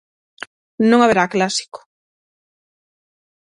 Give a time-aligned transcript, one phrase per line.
[0.89, 1.79] Non haberá clásico.